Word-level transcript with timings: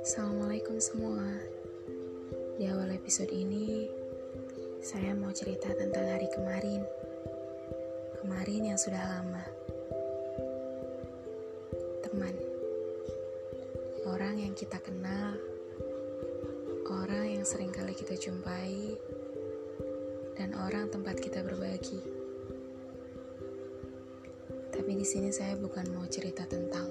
Assalamualaikum 0.00 0.80
semua. 0.80 1.28
Di 2.56 2.72
awal 2.72 2.96
episode 2.96 3.28
ini, 3.28 3.84
saya 4.80 5.12
mau 5.12 5.28
cerita 5.36 5.68
tentang 5.76 6.08
hari 6.08 6.24
kemarin. 6.32 6.80
Kemarin 8.24 8.72
yang 8.72 8.80
sudah 8.80 9.04
lama. 9.04 9.44
Teman. 12.08 12.32
Orang 14.08 14.40
yang 14.40 14.56
kita 14.56 14.80
kenal, 14.80 15.36
orang 16.88 17.36
yang 17.36 17.44
sering 17.44 17.76
kali 17.76 17.92
kita 17.92 18.16
jumpai, 18.16 18.96
dan 20.32 20.56
orang 20.56 20.88
tempat 20.88 21.20
kita 21.20 21.44
berbagi. 21.44 22.17
Tapi 24.88 25.04
di 25.04 25.04
sini 25.04 25.28
saya 25.28 25.52
bukan 25.52 25.84
mau 25.92 26.08
cerita 26.08 26.48
tentang 26.48 26.88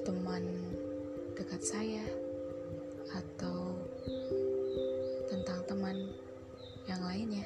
teman 0.00 0.40
dekat 1.36 1.60
saya 1.60 2.00
atau 3.12 3.76
tentang 5.28 5.60
teman 5.68 6.00
yang 6.88 7.04
lainnya. 7.04 7.44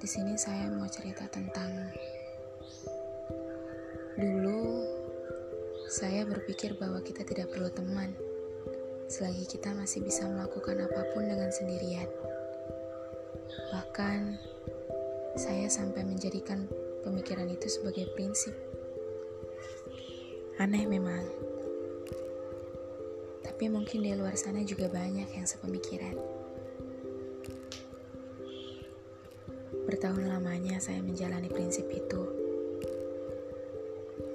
Di 0.00 0.08
sini 0.08 0.32
saya 0.40 0.72
mau 0.72 0.88
cerita 0.88 1.28
tentang 1.28 1.92
dulu 4.16 4.88
saya 5.92 6.24
berpikir 6.24 6.72
bahwa 6.80 7.04
kita 7.04 7.20
tidak 7.20 7.52
perlu 7.52 7.68
teman 7.68 8.16
selagi 9.12 9.44
kita 9.44 9.76
masih 9.76 10.00
bisa 10.08 10.24
melakukan 10.24 10.80
apa 10.88 11.04
pun 11.12 11.28
dengan 11.28 11.52
sendirian. 11.52 12.08
Bahkan 13.76 14.56
saya 15.36 15.68
sampai 15.68 16.06
menjadikan 16.06 16.64
pemikiran 17.04 17.50
itu 17.50 17.68
sebagai 17.68 18.08
prinsip. 18.16 18.56
Aneh 20.56 20.88
memang. 20.88 21.22
Tapi 23.44 23.70
mungkin 23.70 24.06
di 24.06 24.14
luar 24.14 24.38
sana 24.38 24.62
juga 24.62 24.86
banyak 24.86 25.28
yang 25.34 25.46
sepemikiran. 25.46 26.14
Bertahun 29.88 30.28
lamanya 30.28 30.78
saya 30.78 31.00
menjalani 31.00 31.50
prinsip 31.50 31.88
itu. 31.90 32.22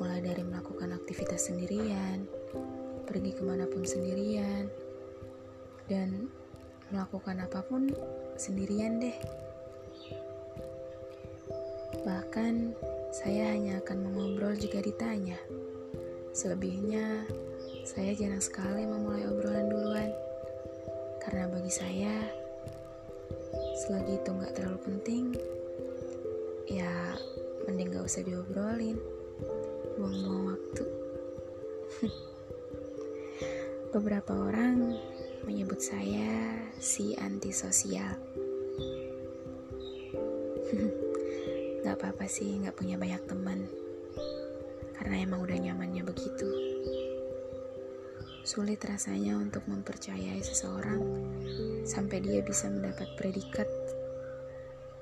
Mulai 0.01 0.19
dari 0.25 0.43
melakukan 0.43 0.91
aktivitas 0.97 1.47
sendirian, 1.47 2.25
pergi 3.05 3.31
ke 3.31 3.43
mana 3.45 3.69
pun 3.69 3.85
sendirian, 3.85 4.67
dan 5.87 6.27
melakukan 6.89 7.43
apa 7.43 7.61
pun 7.67 7.91
sendirian 8.39 8.97
deh. 8.99 9.42
Bahkan 12.03 12.75
saya 13.15 13.55
hanya 13.55 13.79
akan 13.79 14.11
mengobrol 14.11 14.51
jika 14.59 14.83
ditanya. 14.83 15.39
Selebihnya, 16.35 17.23
saya 17.87 18.11
jarang 18.11 18.43
sekali 18.43 18.83
memulai 18.83 19.23
obrolan 19.23 19.71
duluan. 19.71 20.11
Karena 21.23 21.47
bagi 21.47 21.71
saya, 21.71 22.27
selagi 23.79 24.19
itu 24.19 24.29
nggak 24.35 24.51
terlalu 24.59 24.79
penting, 24.83 25.25
ya 26.67 27.15
mending 27.63 27.95
gak 27.95 28.03
usah 28.03 28.25
diobrolin. 28.27 28.99
Buang-buang 29.95 30.57
waktu. 30.57 30.85
Beberapa 33.95 34.33
orang 34.35 34.99
menyebut 35.47 35.79
saya 35.79 36.59
si 36.81 37.15
antisosial. 37.15 38.19
gak 41.83 41.99
apa-apa 41.99 42.25
sih 42.31 42.63
gak 42.63 42.79
punya 42.79 42.95
banyak 42.95 43.19
teman. 43.27 43.67
Karena 44.95 45.19
emang 45.19 45.43
udah 45.43 45.59
nyamannya 45.59 46.03
begitu. 46.07 46.47
Sulit 48.43 48.79
rasanya 48.83 49.39
untuk 49.39 49.63
mempercayai 49.67 50.39
seseorang 50.43 50.99
sampai 51.83 52.23
dia 52.23 52.39
bisa 52.43 52.71
mendapat 52.71 53.07
predikat 53.19 53.67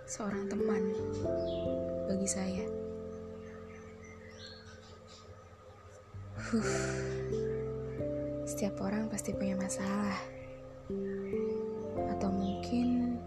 seorang 0.10 0.50
teman 0.50 0.94
bagi 2.10 2.30
saya. 2.30 2.66
Huh. 6.52 6.74
Setiap 8.44 8.76
orang 8.84 9.08
pasti 9.08 9.32
punya 9.32 9.56
masalah. 9.56 10.20
Atau 12.12 12.28
mungkin 12.28 13.18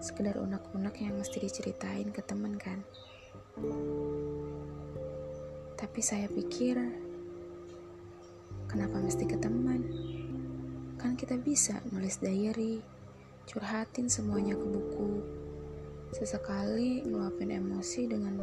sekedar 0.00 0.40
unek-unek 0.40 1.00
yang 1.02 1.16
mesti 1.16 1.42
diceritain 1.42 2.08
ke 2.12 2.20
teman 2.24 2.56
kan. 2.56 2.80
Tapi 5.76 6.00
saya 6.00 6.28
pikir 6.28 7.06
Kenapa 8.66 8.98
mesti 8.98 9.24
ke 9.30 9.38
teman? 9.38 9.78
Kan 10.98 11.14
kita 11.14 11.38
bisa 11.38 11.78
nulis 11.94 12.18
diary, 12.18 12.82
curhatin 13.46 14.10
semuanya 14.10 14.58
ke 14.58 14.66
buku. 14.66 15.22
Sesekali 16.10 17.06
ngeluapin 17.06 17.54
emosi 17.54 18.10
dengan 18.10 18.42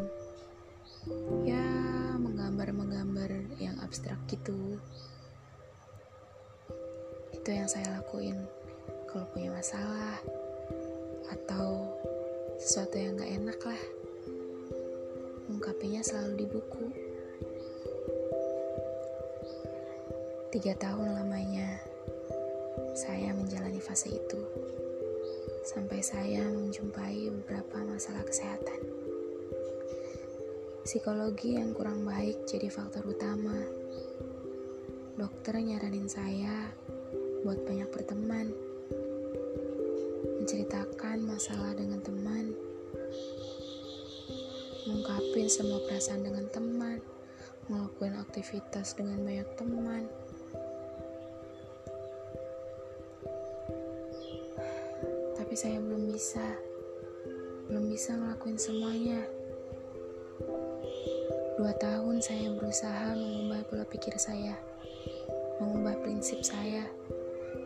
ya 1.43 1.63
menggambar-menggambar 2.15 3.59
yang 3.59 3.75
abstrak 3.83 4.15
gitu. 4.31 4.79
Itu 7.35 7.49
yang 7.51 7.67
saya 7.67 7.99
lakuin 7.99 8.47
kalau 9.11 9.27
punya 9.35 9.51
masalah 9.51 10.23
atau 11.31 11.87
sesuatu 12.59 12.95
yang 12.99 13.19
gak 13.19 13.31
enak 13.31 13.59
lah. 13.63 13.83
Ungkapinya 15.51 16.01
selalu 16.03 16.43
di 16.43 16.45
buku. 16.47 16.85
Tiga 20.53 20.73
tahun 20.77 21.17
lamanya 21.17 21.81
saya 22.93 23.33
menjalani 23.33 23.81
fase 23.81 24.13
itu 24.13 24.39
sampai 25.63 26.03
saya 26.03 26.43
menjumpai 26.45 27.31
beberapa 27.31 27.81
masalah 27.87 28.21
kesehatan. 28.27 28.79
Psikologi 30.83 31.55
yang 31.55 31.71
kurang 31.71 32.03
baik 32.03 32.43
jadi 32.43 32.67
faktor 32.67 33.07
utama. 33.07 33.55
Dokter 35.15 35.55
nyaranin 35.63 36.11
saya 36.11 36.67
buat 37.47 37.63
banyak 37.63 37.87
berteman, 37.87 38.51
menceritakan 40.43 41.23
masalah 41.23 41.71
dengan 41.71 42.03
teman, 42.03 42.51
mengungkapin 44.83 45.47
semua 45.47 45.79
perasaan 45.87 46.19
dengan 46.19 46.43
teman, 46.51 46.99
melakukan 47.71 48.19
aktivitas 48.19 48.91
dengan 48.91 49.23
banyak 49.23 49.47
teman, 49.55 50.03
tapi 55.39 55.55
saya 55.55 55.79
belum 55.79 56.11
bisa 56.11 56.43
belum 57.71 57.87
bisa 57.87 58.11
ngelakuin 58.11 58.59
semuanya. 58.59 59.23
Dua 61.55 61.71
tahun 61.79 62.19
saya 62.19 62.51
berusaha 62.51 63.15
mengubah 63.15 63.63
pola 63.71 63.87
pikir 63.87 64.19
saya 64.19 64.59
mengubah 65.63 65.95
prinsip 66.03 66.43
saya 66.43 66.83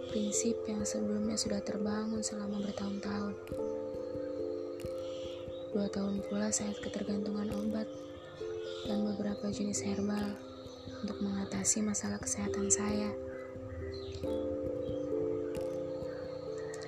prinsip 0.10 0.56
yang 0.70 0.82
sebelumnya 0.88 1.36
sudah 1.36 1.60
terbangun 1.62 2.24
selama 2.24 2.64
bertahun-tahun 2.64 3.36
dua 5.78 5.88
tahun 5.94 6.26
pula 6.26 6.50
saya 6.50 6.74
ketergantungan 6.82 7.54
obat 7.54 7.86
dan 8.90 9.04
beberapa 9.06 9.52
jenis 9.54 9.86
herbal 9.86 10.34
untuk 11.06 11.22
mengatasi 11.22 11.86
masalah 11.86 12.18
kesehatan 12.18 12.66
saya. 12.72 13.12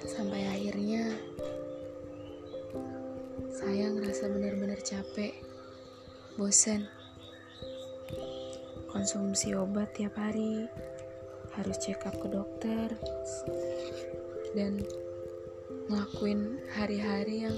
Sampai 0.10 0.42
akhirnya 0.48 1.06
saya 3.54 3.94
ngerasa 3.94 4.26
benar-benar 4.32 4.82
capek, 4.82 5.38
bosan. 6.34 6.90
Konsumsi 8.90 9.54
obat 9.54 9.94
tiap 9.94 10.18
hari, 10.18 10.66
harus 11.60 11.76
check 11.84 12.00
up 12.08 12.16
ke 12.16 12.28
dokter, 12.32 12.88
dan 14.56 14.80
ngelakuin 15.92 16.58
hari-hari 16.72 17.46
yang 17.50 17.58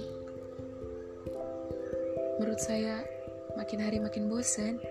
menurut 2.42 2.58
saya 2.58 3.06
makin 3.54 3.80
hari 3.84 4.02
makin 4.02 4.26
bosan. 4.26 4.82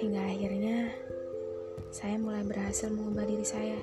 Hingga 0.00 0.22
akhirnya 0.34 0.90
saya 1.92 2.16
mulai 2.18 2.42
berhasil 2.42 2.90
mengubah 2.90 3.28
diri 3.28 3.46
saya. 3.46 3.78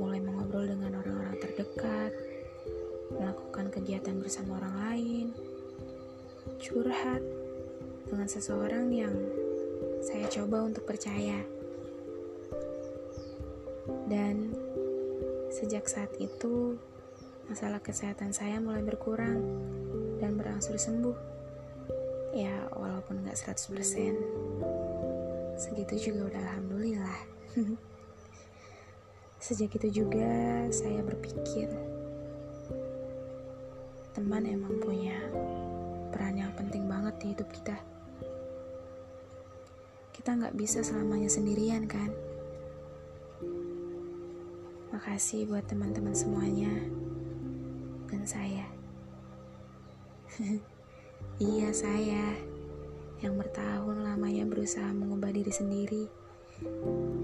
Mulai 0.00 0.22
mengobrol 0.24 0.70
dengan 0.70 1.02
orang-orang 1.02 1.36
terdekat, 1.42 2.12
melakukan 3.12 3.66
kegiatan 3.74 4.16
bersama 4.22 4.58
orang 4.62 4.74
lain, 4.88 5.26
curhat 6.62 7.20
dengan 8.08 8.28
seseorang 8.30 8.88
yang 8.94 9.14
saya 10.00 10.26
coba 10.32 10.66
untuk 10.66 10.88
percaya. 10.88 11.44
Dan 14.08 14.56
sejak 15.52 15.86
saat 15.86 16.10
itu, 16.16 16.80
masalah 17.46 17.78
kesehatan 17.78 18.32
saya 18.32 18.58
mulai 18.58 18.80
berkurang 18.80 19.44
dan 20.18 20.34
berangsur 20.40 20.74
sembuh. 20.80 21.16
Ya, 22.34 22.66
walaupun 22.74 23.22
gak 23.22 23.38
100%, 23.38 24.18
segitu 25.54 26.10
juga 26.10 26.34
udah 26.34 26.40
alhamdulillah. 26.50 27.20
Sejak 29.44 29.76
itu 29.76 30.02
juga 30.02 30.66
saya 30.72 31.04
berpikir, 31.04 31.68
teman 34.16 34.48
emang 34.48 34.80
punya 34.80 35.20
peran 36.10 36.40
yang 36.40 36.50
penting 36.56 36.88
banget 36.88 37.14
di 37.20 37.26
hidup 37.36 37.46
kita. 37.52 37.76
Kita 40.24 40.40
nggak 40.40 40.56
bisa 40.56 40.80
selamanya 40.80 41.28
sendirian 41.28 41.84
kan? 41.84 42.08
Makasih 44.88 45.44
buat 45.44 45.68
teman-teman 45.68 46.16
semuanya 46.16 46.72
dan 48.08 48.24
saya. 48.24 48.64
iya 51.44 51.68
saya 51.76 52.40
yang 53.20 53.36
bertahun 53.36 54.00
lamanya 54.00 54.48
berusaha 54.48 54.88
mengubah 54.96 55.28
diri 55.28 55.52
sendiri 55.52 56.08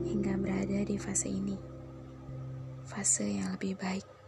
hingga 0.05 0.37
berada 0.37 0.85
di 0.85 1.01
fase 1.01 1.33
ini. 1.33 1.57
Fase 2.85 3.25
yang 3.25 3.57
lebih 3.57 3.81
baik. 3.81 4.20